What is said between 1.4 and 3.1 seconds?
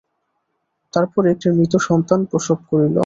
মৃত সন্তান প্রসব করিল।